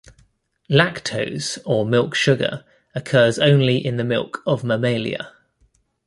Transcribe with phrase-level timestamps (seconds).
[0.67, 2.63] Lactose, or milk sugar,
[2.95, 5.31] occurs only in the milk of mammalia.